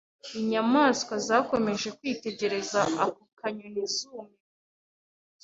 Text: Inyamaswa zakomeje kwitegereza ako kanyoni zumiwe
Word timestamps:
Inyamaswa 0.39 1.13
zakomeje 1.27 1.87
kwitegereza 1.97 2.81
ako 3.03 3.23
kanyoni 3.39 3.83
zumiwe 3.93 4.35